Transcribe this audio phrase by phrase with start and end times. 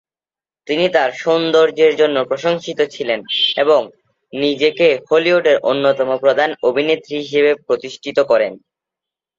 [0.67, 3.19] তিনি তার সৌন্দর্যের জন্য প্রশংসিত ছিলেন
[3.57, 3.81] এবং
[4.33, 8.53] নিজেকে হলিউডের অন্যতম প্রধান অভিনেত্রী হিসেবে প্রতিষ্ঠিত করেন।